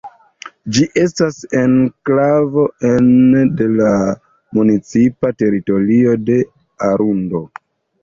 Ĝi 0.77 0.85
estas 1.01 1.37
enklavo 1.59 2.65
ene 2.93 3.45
de 3.61 3.69
la 3.77 3.93
municipa 4.59 5.35
teritorio 5.45 6.21
de 6.33 6.43
Arundo. 6.93 7.49